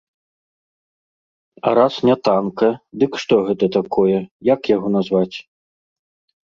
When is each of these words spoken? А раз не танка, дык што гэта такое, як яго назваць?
А 1.67 1.75
раз 1.79 1.93
не 2.11 2.15
танка, 2.29 2.69
дык 3.05 3.11
што 3.25 3.33
гэта 3.51 3.65
такое, 3.79 4.17
як 4.53 4.61
яго 4.77 4.87
назваць? 5.01 5.35